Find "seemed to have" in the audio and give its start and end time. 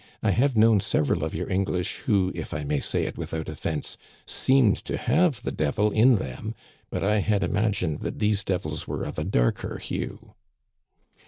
4.25-5.43